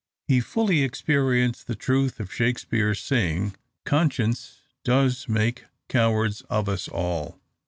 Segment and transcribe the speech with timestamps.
[0.27, 3.53] He fully experienced the truth of Shakspeare's saying,
[3.85, 7.39] "Conscience does make cowards of us all"!